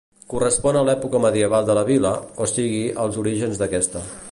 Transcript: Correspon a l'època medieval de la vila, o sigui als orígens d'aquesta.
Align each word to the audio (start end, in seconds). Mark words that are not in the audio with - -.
Correspon 0.31 0.79
a 0.79 0.81
l'època 0.87 1.21
medieval 1.25 1.67
de 1.69 1.75
la 1.79 1.85
vila, 1.91 2.15
o 2.45 2.49
sigui 2.55 2.83
als 3.05 3.23
orígens 3.25 3.63
d'aquesta. 3.63 4.07